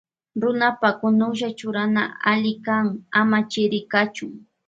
[0.41, 2.85] Runapa kunuklli churana alli kan
[3.19, 4.33] ama chiri kachun.